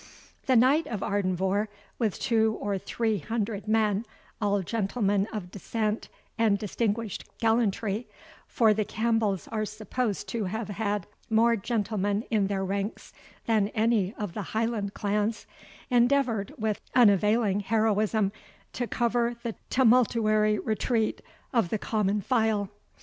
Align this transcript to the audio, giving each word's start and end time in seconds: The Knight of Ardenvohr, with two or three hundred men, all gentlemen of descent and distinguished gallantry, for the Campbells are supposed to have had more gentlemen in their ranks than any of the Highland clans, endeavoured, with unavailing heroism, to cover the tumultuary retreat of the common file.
The 0.47 0.55
Knight 0.55 0.87
of 0.87 1.01
Ardenvohr, 1.01 1.67
with 1.99 2.19
two 2.19 2.57
or 2.59 2.79
three 2.79 3.19
hundred 3.19 3.67
men, 3.67 4.03
all 4.41 4.63
gentlemen 4.63 5.27
of 5.31 5.51
descent 5.51 6.09
and 6.39 6.57
distinguished 6.57 7.25
gallantry, 7.37 8.07
for 8.47 8.73
the 8.73 8.83
Campbells 8.83 9.47
are 9.49 9.63
supposed 9.63 10.27
to 10.29 10.45
have 10.45 10.69
had 10.69 11.05
more 11.29 11.55
gentlemen 11.55 12.23
in 12.31 12.47
their 12.47 12.65
ranks 12.65 13.13
than 13.45 13.67
any 13.75 14.15
of 14.15 14.33
the 14.33 14.41
Highland 14.57 14.95
clans, 14.95 15.45
endeavoured, 15.91 16.51
with 16.57 16.81
unavailing 16.95 17.59
heroism, 17.59 18.31
to 18.73 18.87
cover 18.87 19.35
the 19.43 19.53
tumultuary 19.69 20.57
retreat 20.57 21.21
of 21.53 21.69
the 21.69 21.77
common 21.77 22.21
file. 22.21 22.71